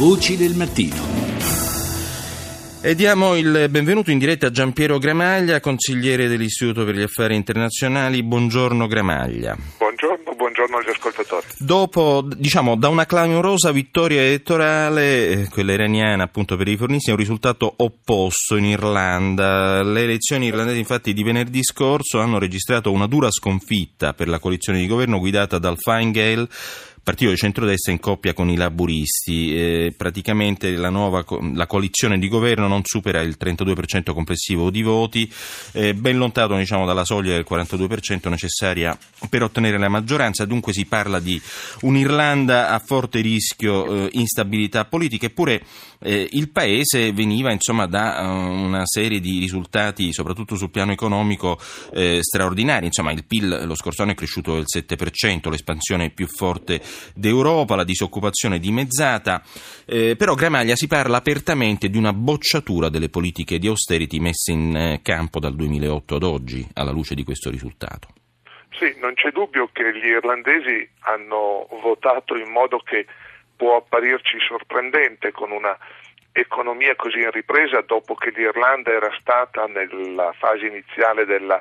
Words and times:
Voci 0.00 0.38
del 0.38 0.54
mattino. 0.54 0.96
E 2.80 2.94
diamo 2.94 3.36
il 3.36 3.66
benvenuto 3.68 4.10
in 4.10 4.18
diretta 4.18 4.46
a 4.46 4.50
Giampiero 4.50 4.96
Gramaglia, 4.96 5.60
consigliere 5.60 6.26
dell'Istituto 6.26 6.86
per 6.86 6.94
gli 6.94 7.02
Affari 7.02 7.36
Internazionali. 7.36 8.22
Buongiorno 8.22 8.86
Gramaglia. 8.86 9.54
Buongiorno, 9.76 10.32
buongiorno 10.34 10.78
agli 10.78 10.88
ascoltatori. 10.88 11.46
Dopo, 11.58 12.26
diciamo, 12.34 12.76
da 12.76 12.88
una 12.88 13.04
clamorosa 13.04 13.72
vittoria 13.72 14.22
elettorale, 14.22 15.28
eh, 15.28 15.48
quella 15.50 15.74
iraniana 15.74 16.22
appunto 16.22 16.56
per 16.56 16.66
i 16.68 16.70
riformisti, 16.70 17.10
è 17.10 17.12
un 17.12 17.18
risultato 17.18 17.70
opposto 17.76 18.56
in 18.56 18.64
Irlanda. 18.64 19.82
Le 19.82 20.04
elezioni 20.04 20.46
irlandesi 20.46 20.78
infatti 20.78 21.12
di 21.12 21.22
venerdì 21.22 21.62
scorso 21.62 22.20
hanno 22.20 22.38
registrato 22.38 22.90
una 22.90 23.06
dura 23.06 23.30
sconfitta 23.30 24.14
per 24.14 24.28
la 24.28 24.38
coalizione 24.38 24.78
di 24.78 24.86
governo 24.86 25.18
guidata 25.18 25.58
dal 25.58 25.76
Fine 25.78 26.10
Gael 26.10 26.48
partito 27.02 27.30
di 27.30 27.36
centrodestra 27.36 27.92
in 27.92 28.00
coppia 28.00 28.32
con 28.34 28.50
i 28.50 28.56
laburisti. 28.56 29.54
Eh, 29.54 29.94
praticamente 29.96 30.70
la, 30.76 30.90
nuova, 30.90 31.24
la 31.54 31.66
coalizione 31.66 32.18
di 32.18 32.28
governo 32.28 32.68
non 32.68 32.82
supera 32.84 33.20
il 33.20 33.36
32% 33.38 34.12
complessivo 34.12 34.70
di 34.70 34.82
voti, 34.82 35.30
eh, 35.72 35.94
ben 35.94 36.16
lontano 36.18 36.56
diciamo, 36.56 36.86
dalla 36.86 37.04
soglia 37.04 37.32
del 37.32 37.46
42% 37.48 38.28
necessaria 38.28 38.96
per 39.28 39.42
ottenere 39.42 39.78
la 39.78 39.88
maggioranza. 39.88 40.44
Dunque 40.44 40.72
si 40.72 40.86
parla 40.86 41.20
di 41.20 41.40
un'Irlanda 41.82 42.70
a 42.70 42.78
forte 42.78 43.20
rischio 43.20 44.06
eh, 44.06 44.08
instabilità 44.12 44.84
politica, 44.84 45.26
eppure 45.26 45.62
eh, 46.02 46.28
il 46.32 46.50
paese 46.50 47.12
veniva 47.12 47.52
insomma, 47.52 47.86
da 47.86 48.22
uh, 48.22 48.50
una 48.50 48.86
serie 48.86 49.20
di 49.20 49.38
risultati, 49.38 50.12
soprattutto 50.12 50.56
sul 50.56 50.70
piano 50.70 50.92
economico, 50.92 51.58
eh, 51.92 52.18
straordinari. 52.22 52.86
Insomma, 52.86 53.12
il 53.12 53.24
PIL 53.24 53.64
lo 53.66 53.74
scorso 53.74 54.02
anno 54.02 54.12
è 54.12 54.14
cresciuto 54.14 54.54
del 54.54 54.64
7%, 54.66 55.50
l'espansione 55.50 56.10
più 56.10 56.26
forte 56.26 56.80
d'Europa, 57.14 57.76
la 57.76 57.84
disoccupazione 57.84 58.58
dimezzata, 58.58 59.42
eh, 59.86 60.16
però 60.16 60.34
Gramaglia 60.34 60.76
si 60.76 60.86
parla 60.86 61.18
apertamente 61.18 61.88
di 61.88 61.98
una 61.98 62.12
bocciatura 62.12 62.88
delle 62.88 63.08
politiche 63.08 63.58
di 63.58 63.66
austerity 63.66 64.18
messe 64.18 64.52
in 64.52 64.76
eh, 64.76 65.00
campo 65.02 65.40
dal 65.40 65.54
2008 65.54 66.14
ad 66.16 66.22
oggi, 66.22 66.66
alla 66.74 66.92
luce 66.92 67.14
di 67.14 67.24
questo 67.24 67.50
risultato. 67.50 68.08
Sì, 68.72 68.94
non 68.98 69.14
c'è 69.14 69.30
dubbio 69.30 69.68
che 69.72 69.92
gli 69.92 70.06
irlandesi 70.06 70.88
hanno 71.00 71.66
votato 71.82 72.36
in 72.36 72.50
modo 72.50 72.78
che 72.78 73.04
può 73.56 73.76
apparirci 73.76 74.38
sorprendente 74.40 75.32
con 75.32 75.50
una 75.50 75.76
economia 76.32 76.94
così 76.96 77.18
in 77.18 77.30
ripresa 77.30 77.82
dopo 77.82 78.14
che 78.14 78.30
l'Irlanda 78.30 78.90
era 78.90 79.10
stata 79.20 79.66
nella 79.66 80.32
fase 80.38 80.66
iniziale 80.66 81.26
della 81.26 81.60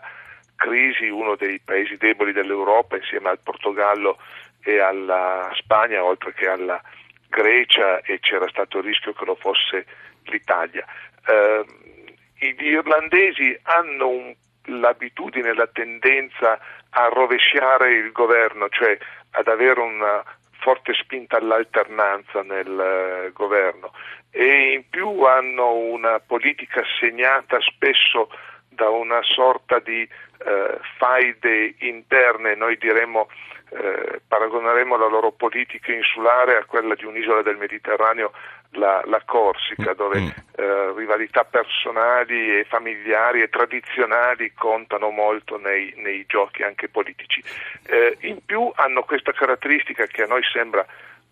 crisi 0.55 1.07
uno 1.07 1.35
dei 1.35 1.59
paesi 1.59 1.97
deboli 1.97 2.31
dell'Europa 2.31 2.97
insieme 2.97 3.29
al 3.29 3.39
Portogallo 3.41 4.17
e 4.61 4.79
alla 4.79 5.51
Spagna 5.55 6.03
oltre 6.03 6.33
che 6.33 6.47
alla 6.47 6.81
Grecia 7.27 8.01
e 8.01 8.19
c'era 8.19 8.47
stato 8.49 8.79
il 8.79 8.85
rischio 8.85 9.13
che 9.13 9.25
lo 9.25 9.35
fosse 9.35 9.85
l'Italia. 10.23 10.85
Eh, 11.25 11.65
gli 12.39 12.67
irlandesi 12.67 13.57
hanno 13.63 14.07
un, 14.07 14.35
l'abitudine, 14.65 15.53
la 15.53 15.67
tendenza 15.67 16.59
a 16.91 17.07
rovesciare 17.07 17.93
il 17.93 18.11
governo, 18.11 18.69
cioè 18.69 18.97
ad 19.31 19.47
avere 19.47 19.79
una 19.79 20.23
forte 20.59 20.93
spinta 20.93 21.37
all'alternanza 21.37 22.41
nel 22.41 22.67
uh, 22.67 23.33
governo 23.33 23.93
e 24.31 24.73
in 24.73 24.89
più 24.89 25.23
hanno 25.23 25.73
una 25.73 26.19
politica 26.19 26.83
segnata 26.99 27.59
spesso 27.61 28.29
da 28.67 28.89
una 28.89 29.21
sorta 29.23 29.79
di 29.79 30.07
uh, 30.07 30.77
faide 30.97 31.75
interne, 31.79 32.55
noi 32.55 32.77
diremmo 32.77 33.29
eh, 33.71 34.21
paragoneremo 34.27 34.97
la 34.97 35.07
loro 35.07 35.31
politica 35.31 35.91
insulare 35.91 36.57
a 36.57 36.65
quella 36.65 36.95
di 36.95 37.05
un'isola 37.05 37.41
del 37.41 37.57
Mediterraneo, 37.57 38.31
la, 38.71 39.01
la 39.05 39.21
Corsica, 39.25 39.93
dove 39.93 40.19
mm. 40.19 40.27
eh, 40.55 40.93
rivalità 40.95 41.43
personali 41.43 42.59
e 42.59 42.65
familiari 42.65 43.41
e 43.41 43.49
tradizionali 43.49 44.53
contano 44.53 45.09
molto 45.09 45.57
nei, 45.57 45.93
nei 45.97 46.25
giochi 46.27 46.63
anche 46.63 46.89
politici. 46.89 47.43
Eh, 47.87 48.17
in 48.21 48.43
più 48.45 48.71
hanno 48.75 49.03
questa 49.03 49.31
caratteristica 49.31 50.05
che 50.05 50.23
a 50.23 50.27
noi 50.27 50.41
sembra 50.51 50.85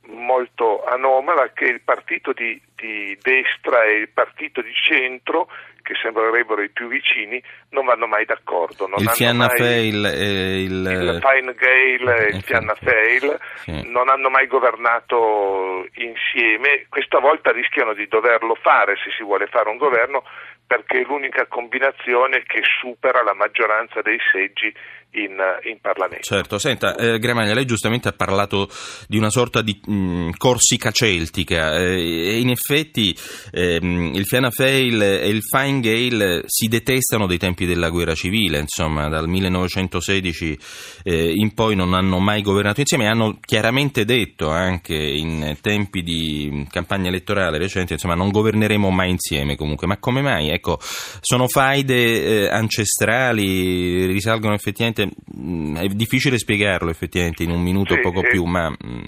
molto 0.08 0.86
anomala 0.86 1.52
che 1.54 1.66
il 1.66 1.82
partito 1.82 2.32
di, 2.34 2.60
di 2.76 3.18
destra 3.22 3.84
e 3.84 3.94
il 3.94 4.10
partito 4.10 4.62
di 4.62 4.74
centro 4.74 5.50
che 5.88 5.94
sembrerebbero 6.02 6.62
i 6.62 6.70
più 6.70 6.90
vicini, 6.90 7.42
non 7.70 7.86
vanno 7.86 8.08
mai 8.08 8.26
d'accordo. 8.26 8.88
Non 8.88 9.00
il 9.00 9.08
Fianna 9.12 9.48
Fail 9.48 10.06
e 10.06 10.64
il... 10.64 10.84
il 10.84 11.20
Fine 11.24 11.54
Gael 11.54 12.08
e 12.10 12.36
il 12.36 12.44
Fianna 12.44 12.76
Fail 12.76 13.40
sì. 13.64 13.90
non 13.90 14.10
hanno 14.10 14.30
mai 14.30 14.48
governato 14.48 15.88
insieme, 15.94 16.88
questa 16.90 17.20
volta 17.20 17.54
rischiano 17.54 17.94
di 17.94 18.06
doverlo 18.08 18.56
fare 18.56 18.98
se 18.98 19.12
si 19.16 19.24
vuole 19.24 19.48
fare 19.48 19.70
un 19.70 19.78
governo 19.78 20.24
perché 20.68 21.00
è 21.00 21.04
l'unica 21.04 21.48
combinazione 21.48 22.44
che 22.44 22.62
supera 22.82 23.24
la 23.24 23.34
maggioranza 23.34 24.02
dei 24.02 24.20
seggi 24.32 24.74
in, 25.12 25.38
in 25.64 25.80
Parlamento. 25.80 26.24
Certo, 26.24 26.60
senta, 26.60 26.96
eh, 26.96 27.18
Gramaglia, 27.18 27.54
lei 27.54 27.66
giustamente 27.66 28.10
ha 28.10 28.14
parlato 28.14 28.68
di 29.08 29.18
una 29.18 29.30
sorta 29.30 29.62
di 29.62 29.80
mh, 29.84 29.94
mm, 29.94 30.30
Corsica 30.38 30.92
celtica 30.92 31.78
eh, 31.78 32.34
e 32.34 32.40
in 32.40 32.50
effetti 32.50 33.16
eh, 33.52 33.80
il 33.82 34.26
Fianna 34.26 34.52
Fail 34.52 35.02
e 35.02 35.30
il 35.30 35.42
Fine 35.42 35.80
Gael 35.80 36.44
si 36.46 36.68
detestano 36.68 37.26
dai 37.26 37.38
tempi 37.38 37.66
della 37.66 37.90
guerra 37.90 38.14
civile, 38.14 38.60
insomma, 38.60 39.08
dal 39.08 39.28
1916 39.28 40.60
eh, 41.04 41.32
in 41.34 41.54
poi 41.54 41.76
non 41.76 41.94
hanno 41.94 42.20
mai 42.20 42.42
governato 42.42 42.82
insieme 42.82 43.08
hanno 43.08 43.40
chiaramente 43.40 44.06
detto 44.06 44.50
anche 44.50 44.96
in 44.96 45.58
tempi 45.62 46.04
di 46.04 46.68
campagna 46.70 47.08
elettorale 47.08 47.58
recente, 47.58 47.94
insomma, 47.94 48.16
non 48.16 48.30
governeremo 48.30 48.90
mai 48.90 49.12
insieme 49.12 49.56
comunque, 49.56 49.88
ma 49.88 49.98
come 49.98 50.22
mai? 50.22 50.52
Ecco, 50.58 50.78
sono 50.80 51.48
faide 51.48 51.94
eh, 51.94 52.48
ancestrali, 52.50 54.06
risalgono 54.06 54.56
effettivamente 54.56 55.10
Mm, 55.38 55.78
è 55.78 55.86
difficile 55.88 56.38
spiegarlo 56.38 56.90
effettivamente 56.90 57.44
in 57.44 57.52
un 57.52 57.62
minuto 57.62 57.94
o 57.94 58.00
poco 58.00 58.22
è, 58.22 58.28
più, 58.28 58.44
ma... 58.46 58.70
Mm. 58.70 59.06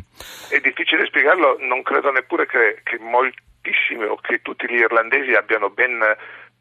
È 0.49 0.59
difficile 0.59 1.05
spiegarlo, 1.07 1.57
non 1.59 1.81
credo 1.81 2.11
neppure 2.11 2.45
che, 2.45 2.81
che 2.83 2.99
moltissimi 2.99 4.05
o 4.05 4.15
che 4.17 4.41
tutti 4.41 4.67
gli 4.69 4.77
irlandesi 4.77 5.33
abbiano 5.33 5.69
ben 5.69 5.99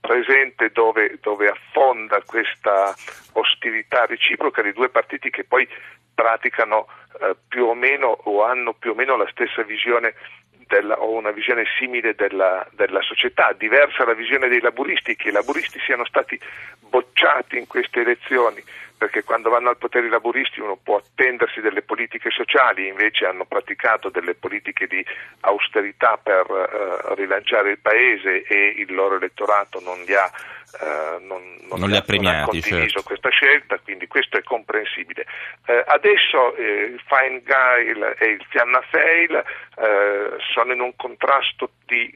presente 0.00 0.70
dove, 0.72 1.18
dove, 1.20 1.48
affonda 1.48 2.22
questa 2.24 2.94
ostilità 3.32 4.06
reciproca 4.06 4.62
di 4.62 4.72
due 4.72 4.88
partiti 4.88 5.28
che 5.28 5.44
poi 5.44 5.68
praticano 6.14 6.86
eh, 7.20 7.36
più 7.46 7.64
o 7.64 7.74
meno 7.74 8.06
o 8.06 8.44
hanno 8.44 8.72
più 8.72 8.92
o 8.92 8.94
meno 8.94 9.16
la 9.16 9.28
stessa 9.30 9.62
visione 9.62 10.14
della, 10.68 11.00
o 11.00 11.10
una 11.10 11.32
visione 11.32 11.64
simile 11.78 12.14
della, 12.14 12.64
della, 12.72 13.02
società, 13.02 13.52
diversa 13.56 14.04
la 14.04 14.14
visione 14.14 14.48
dei 14.48 14.60
laburisti, 14.60 15.16
che 15.16 15.30
i 15.30 15.32
laburisti 15.32 15.80
siano 15.80 16.04
stati 16.04 16.38
bocciati 16.78 17.58
in 17.58 17.66
queste 17.66 18.02
elezioni 18.02 18.62
perché 18.98 19.22
quando 19.22 19.48
vanno 19.48 19.70
al 19.70 19.78
potere 19.78 20.06
i 20.06 20.10
laburisti 20.10 20.60
uno 20.60 20.76
può 20.76 20.96
attendersi 20.96 21.60
delle 21.60 21.82
politiche 21.82 22.30
sociali, 22.30 22.88
invece 22.88 23.26
hanno 23.26 23.46
praticato 23.46 24.10
delle 24.10 24.34
politiche 24.34 24.86
di 24.88 25.04
austerità 25.40 26.18
per 26.20 26.46
uh, 26.50 27.14
rilanciare 27.14 27.70
il 27.70 27.78
paese 27.78 28.42
e 28.42 28.74
il 28.76 28.92
loro 28.92 29.14
elettorato 29.14 29.80
non 29.80 30.02
li 30.02 30.14
ha, 30.14 30.28
uh, 30.80 31.24
non, 31.24 31.56
non 31.68 31.78
non 31.78 31.88
li 31.88 31.96
ha 31.96 32.02
premiati, 32.02 32.36
non 32.36 32.42
ha 32.42 32.44
condiviso 32.44 32.76
certo. 32.76 33.02
questa 33.04 33.28
scelta, 33.30 33.78
quindi 33.78 34.08
questo 34.08 34.36
è 34.36 34.42
comprensibile. 34.42 35.26
Uh, 35.66 35.82
adesso 35.86 36.56
il 36.56 37.00
Fine 37.06 37.40
Gael 37.42 38.16
e 38.18 38.26
il 38.26 38.44
Fianna 38.48 38.82
Fail 38.90 39.44
sono 40.52 40.72
in 40.72 40.80
un 40.80 40.96
contrasto 40.96 41.70
di 41.86 42.12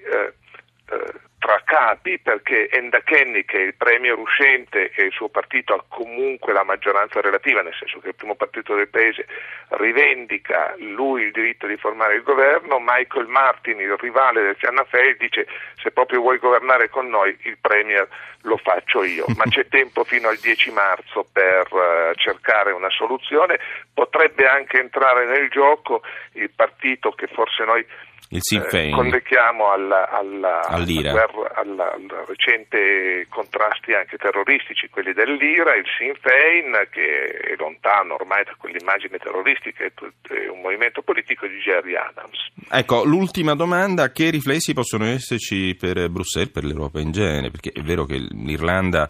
capi 1.83 2.19
perché 2.21 2.71
Enda 2.71 3.01
Kenny 3.01 3.45
che 3.45 3.59
è 3.59 3.63
il 3.63 3.75
premier 3.75 4.17
uscente 4.17 4.93
e 4.95 5.03
il 5.07 5.13
suo 5.13 5.29
partito 5.29 5.75
ha 5.75 5.85
comunque 5.89 6.53
la 6.53 6.63
maggioranza 6.63 7.21
relativa, 7.21 7.61
nel 7.61 7.75
senso 7.77 7.99
che 7.99 8.09
il 8.09 8.15
primo 8.15 8.37
partito 8.37 8.77
del 8.77 8.89
paese 8.89 9.27
rivendica 9.71 10.75
lui 10.79 11.23
il 11.23 11.33
diritto 11.33 11.67
di 11.67 11.77
formare 11.77 12.15
il 12.15 12.23
governo, 12.23 12.79
Michael 12.79 13.27
Martin, 13.27 13.81
il 13.81 13.97
rivale 13.99 14.43
del 14.43 14.57
Fianna 14.57 14.85
Fáil, 14.85 15.17
dice 15.17 15.49
se 15.83 15.91
proprio 15.91 16.21
vuoi 16.21 16.39
governare 16.39 16.89
con 16.89 17.09
noi 17.09 17.37
il 17.43 17.59
premier 17.61 18.07
lo 18.43 18.59
faccio 18.59 19.03
io, 19.03 19.25
ma 19.37 19.45
c'è 19.45 19.67
tempo 19.67 20.05
fino 20.05 20.29
al 20.29 20.37
10 20.37 20.71
marzo 20.71 21.27
per 21.33 21.67
uh, 21.71 22.15
cercare 22.15 22.71
una 22.71 22.91
soluzione, 22.91 23.59
potrebbe 23.93 24.47
anche 24.47 24.79
entrare 24.79 25.27
nel 25.27 25.49
gioco 25.49 26.03
il 26.35 26.51
partito 26.55 27.11
che 27.11 27.27
forse 27.27 27.65
noi 27.65 27.85
il 28.33 28.41
Sinn 28.41 28.63
Féin. 28.63 28.93
Eh, 28.93 28.97
colleghiamo 28.97 29.71
alla, 29.71 30.09
alla, 30.09 30.61
alla, 30.63 30.85
guerra, 30.85 31.53
alla, 31.55 31.93
alla 31.93 32.25
recente 32.27 33.27
contrasti 33.29 33.93
anche 33.93 34.17
terroristici, 34.17 34.89
quelli 34.89 35.13
dell'IRA, 35.13 35.75
il 35.77 35.85
Sinn 35.99 36.13
Féin 36.21 36.89
che 36.91 37.27
è 37.29 37.55
lontano 37.59 38.15
ormai 38.15 38.43
da 38.45 38.55
quell'immagine 38.57 39.19
terroristica, 39.19 39.85
è, 39.85 39.93
è 39.93 40.49
un 40.49 40.61
movimento 40.61 41.03
politico 41.03 41.47
di 41.47 41.59
Jerry 41.59 41.95
Adams. 41.95 42.39
Ecco, 42.71 43.05
l'ultima 43.05 43.55
domanda, 43.55 44.11
che 44.11 44.31
riflessi 44.31 44.73
possono 44.73 45.05
esserci 45.05 45.77
per 45.79 46.09
Bruxelles, 46.09 46.51
per 46.51 46.65
l'Europa 46.65 47.01
in 47.01 47.13
genere? 47.13 47.51
Perché 47.51 47.73
è 47.75 47.83
vero 47.83 48.05
che 48.07 48.17
l'Irlanda, 48.17 49.09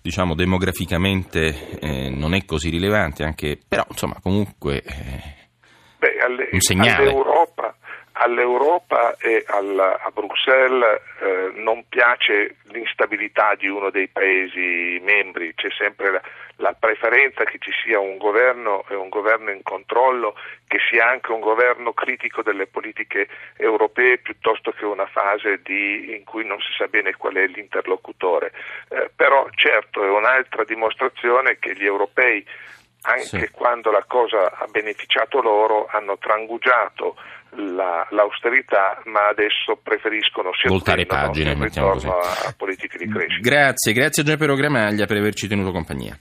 diciamo, 0.00 0.34
demograficamente 0.34 1.78
eh, 1.78 2.08
non 2.08 2.32
è 2.32 2.44
così 2.46 2.70
rilevante, 2.70 3.22
anche, 3.22 3.58
però 3.68 3.84
insomma 3.88 4.16
comunque... 4.22 4.82
Eh, 4.82 5.40
Beh, 5.98 6.18
alle, 6.18 6.48
un 6.50 6.60
segnale. 6.60 7.02
all'Europa 7.02 7.76
all'Europa 8.22 9.16
e 9.18 9.44
al, 9.48 9.78
a 9.78 10.10
Bruxelles 10.12 11.00
eh, 11.20 11.52
non 11.56 11.84
piace 11.88 12.56
l'instabilità 12.64 13.54
di 13.56 13.66
uno 13.68 13.90
dei 13.90 14.08
Paesi 14.08 15.00
membri, 15.02 15.54
c'è 15.54 15.68
sempre 15.76 16.10
la, 16.12 16.22
la, 16.56 16.72
preferenza 16.72 17.44
che 17.44 17.58
ci 17.58 17.72
sia 17.82 17.98
un 17.98 18.18
governo 18.18 18.84
e 18.88 18.94
un 18.94 19.08
governo 19.08 19.50
in 19.50 19.62
controllo, 19.62 20.34
che 20.68 20.78
sia 20.88 21.08
anche 21.08 21.32
un 21.32 21.40
governo 21.40 21.92
critico 21.92 22.42
delle 22.42 22.66
politiche 22.66 23.28
europee 23.56 24.18
piuttosto 24.18 24.70
che 24.70 24.84
una 24.84 25.06
fase 25.06 25.60
di, 25.62 26.14
in 26.14 26.24
cui 26.24 26.46
non 26.46 26.60
si 26.60 26.72
sa 26.76 26.86
bene 26.86 27.14
qual 27.14 27.34
è 27.34 27.46
l'interlocutore. 27.46 28.52
Eh, 28.88 29.10
però 29.14 29.48
certo 29.54 30.04
è 30.04 30.08
un'altra 30.08 30.64
dimostrazione 30.64 31.58
che 31.58 31.74
gli 31.74 31.84
europei 31.84 32.44
anche 33.02 33.46
sì. 33.46 33.50
quando 33.50 33.90
la 33.90 34.04
cosa 34.06 34.52
ha 34.52 34.66
beneficiato 34.70 35.40
loro, 35.40 35.86
hanno 35.90 36.18
trangugiato 36.18 37.16
la, 37.56 38.06
l'austerità, 38.10 39.00
ma 39.04 39.28
adesso 39.28 39.78
preferiscono 39.82 40.50
sia 40.54 40.70
voltare 40.70 41.04
pagine, 41.04 41.54
ritorno 41.58 42.18
a 42.18 42.54
politiche 42.56 42.98
di 42.98 43.08
crescita. 43.08 43.48
Grazie, 43.48 43.92
grazie 43.92 44.22
a 44.22 44.26
Gianpero 44.26 44.54
Gramaglia 44.54 45.06
per 45.06 45.16
averci 45.16 45.48
tenuto 45.48 45.72
compagnia. 45.72 46.16